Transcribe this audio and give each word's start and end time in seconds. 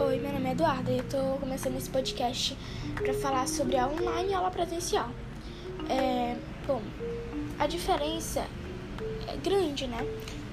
nome 0.00 0.48
é 0.48 0.52
Eduarda 0.52 0.92
e 0.92 0.98
eu 0.98 1.04
tô 1.04 1.38
começando 1.40 1.76
esse 1.76 1.90
podcast 1.90 2.56
para 2.94 3.12
falar 3.14 3.48
sobre 3.48 3.76
aula 3.76 4.00
online 4.00 4.30
e 4.30 4.34
aula 4.34 4.50
presencial. 4.50 5.10
É, 5.88 6.36
bom, 6.66 6.80
a 7.58 7.66
diferença 7.66 8.46
é 9.26 9.36
grande, 9.36 9.88
né? 9.88 10.06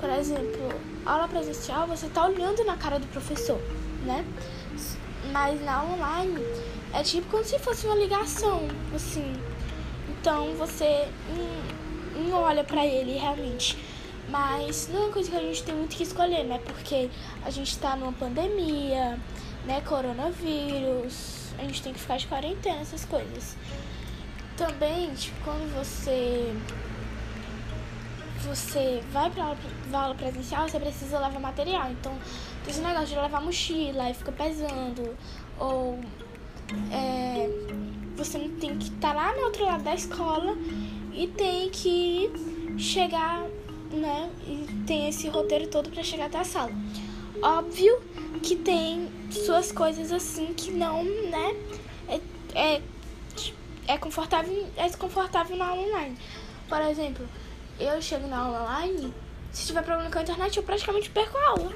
Por 0.00 0.08
exemplo, 0.08 0.72
aula 1.04 1.28
presencial 1.28 1.86
você 1.86 2.08
tá 2.08 2.26
olhando 2.26 2.64
na 2.64 2.76
cara 2.76 2.98
do 2.98 3.06
professor, 3.08 3.60
né? 4.06 4.24
Mas 5.30 5.62
na 5.62 5.84
online 5.84 6.38
é 6.94 7.02
tipo 7.02 7.28
como 7.30 7.44
se 7.44 7.58
fosse 7.58 7.86
uma 7.86 7.96
ligação, 7.96 8.62
assim. 8.94 9.34
Então 10.08 10.54
você 10.54 11.08
não 12.16 12.40
olha 12.40 12.64
para 12.64 12.86
ele 12.86 13.18
realmente. 13.18 13.76
Mas 14.28 14.88
não 14.88 15.02
é 15.02 15.04
uma 15.04 15.12
coisa 15.12 15.30
que 15.30 15.36
a 15.36 15.40
gente 15.40 15.62
tem 15.62 15.74
muito 15.74 15.96
que 15.96 16.02
escolher, 16.02 16.44
né? 16.44 16.58
Porque 16.64 17.08
a 17.44 17.50
gente 17.50 17.78
tá 17.78 17.94
numa 17.96 18.12
pandemia, 18.12 19.18
né? 19.64 19.80
Coronavírus, 19.82 21.52
a 21.58 21.62
gente 21.62 21.82
tem 21.82 21.92
que 21.92 22.00
ficar 22.00 22.16
de 22.16 22.26
quarentena, 22.26 22.80
essas 22.80 23.04
coisas. 23.04 23.56
Também, 24.56 25.14
tipo, 25.14 25.36
quando 25.44 25.72
você 25.76 26.52
você 28.46 29.02
vai 29.12 29.28
pra 29.30 29.44
aula, 29.44 29.58
pra 29.90 30.00
aula 30.00 30.14
presencial, 30.14 30.68
você 30.68 30.78
precisa 30.78 31.18
levar 31.18 31.40
material. 31.40 31.90
Então, 31.90 32.16
tem 32.64 32.72
esse 32.72 32.80
negócio 32.80 33.08
de 33.08 33.16
levar 33.16 33.40
mochila 33.40 34.10
e 34.10 34.14
fica 34.14 34.32
pesando. 34.32 35.16
Ou 35.58 35.98
é, 36.92 37.48
você 38.16 38.38
tem 38.60 38.78
que 38.78 38.84
estar 38.84 39.08
tá 39.08 39.14
lá 39.14 39.34
no 39.34 39.42
outro 39.44 39.64
lado 39.64 39.82
da 39.82 39.94
escola 39.94 40.56
e 41.12 41.26
tem 41.28 41.70
que 41.70 42.30
chegar 42.78 43.44
né? 43.92 44.30
E 44.46 44.66
tem 44.86 45.08
esse 45.08 45.28
roteiro 45.28 45.68
todo 45.68 45.90
para 45.90 46.02
chegar 46.02 46.26
até 46.26 46.38
a 46.38 46.44
sala. 46.44 46.72
Óbvio 47.42 48.00
que 48.42 48.56
tem 48.56 49.10
suas 49.30 49.72
coisas 49.72 50.12
assim 50.12 50.54
que 50.54 50.70
não, 50.70 51.04
né? 51.04 51.56
É, 52.08 52.20
é, 52.54 52.82
é 53.86 53.98
confortável, 53.98 54.66
é 54.76 54.84
desconfortável 54.84 55.56
na 55.56 55.68
aula 55.68 55.82
online. 55.82 56.16
Por 56.68 56.80
exemplo, 56.82 57.28
eu 57.78 58.00
chego 58.00 58.26
na 58.26 58.38
aula 58.38 58.64
online, 58.64 59.12
se 59.52 59.66
tiver 59.66 59.82
problema 59.82 60.10
com 60.10 60.18
a 60.18 60.22
internet, 60.22 60.56
eu 60.56 60.62
praticamente 60.62 61.10
perco 61.10 61.36
a 61.38 61.48
aula, 61.50 61.72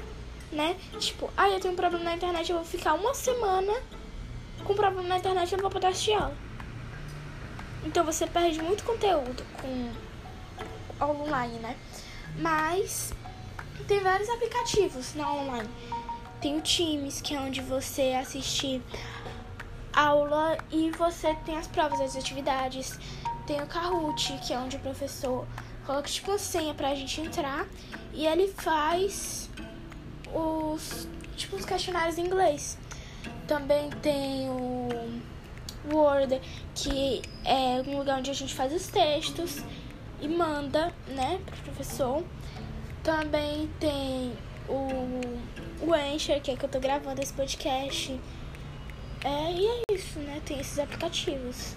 né? 0.51 0.75
Tipo, 0.99 1.29
ah, 1.37 1.49
eu 1.49 1.59
tenho 1.59 1.73
um 1.73 1.77
problema 1.77 2.03
na 2.03 2.15
internet, 2.15 2.49
eu 2.49 2.57
vou 2.57 2.65
ficar 2.65 2.93
uma 2.93 3.13
semana 3.13 3.73
com 4.63 4.73
problema 4.73 5.07
na 5.07 5.17
internet, 5.17 5.51
eu 5.51 5.57
não 5.57 5.63
vou 5.63 5.71
poder 5.71 5.87
assistir 5.87 6.13
aula. 6.13 6.35
Então 7.85 8.03
você 8.03 8.27
perde 8.27 8.61
muito 8.61 8.83
conteúdo 8.83 9.43
com 9.59 9.91
online, 11.01 11.59
né? 11.59 11.75
Mas 12.37 13.13
tem 13.87 13.99
vários 13.99 14.29
aplicativos 14.29 15.13
na 15.15 15.31
online. 15.31 15.69
Tem 16.39 16.57
o 16.57 16.61
Teams, 16.61 17.21
que 17.21 17.35
é 17.35 17.39
onde 17.39 17.61
você 17.61 18.15
assiste 18.19 18.81
aula 19.93 20.57
e 20.71 20.89
você 20.91 21.35
tem 21.45 21.57
as 21.57 21.67
provas, 21.67 21.99
as 21.99 22.15
atividades. 22.15 22.97
Tem 23.45 23.61
o 23.61 23.67
Kahoot, 23.67 24.39
que 24.45 24.53
é 24.53 24.57
onde 24.57 24.77
o 24.77 24.79
professor 24.79 25.45
coloca 25.85 26.07
tipo 26.07 26.31
uma 26.31 26.37
senha 26.37 26.73
pra 26.73 26.95
gente 26.95 27.19
entrar 27.21 27.65
e 28.13 28.25
ele 28.25 28.47
faz 28.47 29.49
os 30.33 31.07
tipo 31.35 31.55
os 31.55 31.65
questionários 31.65 32.17
em 32.17 32.25
inglês. 32.25 32.77
Também 33.47 33.89
tem 34.01 34.49
o 34.49 34.89
Word, 35.91 36.39
que 36.75 37.21
é 37.43 37.81
um 37.87 37.97
lugar 37.97 38.19
onde 38.19 38.31
a 38.31 38.33
gente 38.33 38.53
faz 38.53 38.73
os 38.73 38.87
textos 38.87 39.63
e 40.21 40.27
manda, 40.27 40.93
né, 41.07 41.39
pro 41.45 41.57
professor. 41.63 42.23
Também 43.03 43.69
tem 43.79 44.33
o, 44.69 45.85
o 45.85 45.93
Anchor, 45.93 46.39
que 46.41 46.51
é 46.51 46.55
que 46.55 46.63
eu 46.63 46.69
tô 46.69 46.79
gravando 46.79 47.21
esse 47.21 47.33
podcast. 47.33 48.19
É, 49.23 49.51
e 49.51 49.67
é 49.67 49.81
isso, 49.93 50.19
né? 50.19 50.41
Tem 50.45 50.59
esses 50.59 50.79
aplicativos. 50.79 51.75